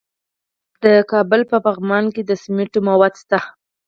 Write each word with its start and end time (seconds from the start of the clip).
د 0.83 0.85
کابل 1.11 1.41
په 1.51 1.57
پغمان 1.65 2.05
کې 2.13 2.21
د 2.25 2.31
سمنټو 2.43 2.79
مواد 2.89 3.13
شته. 3.21 3.39